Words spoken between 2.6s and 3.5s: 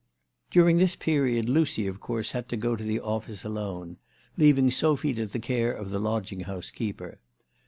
to the office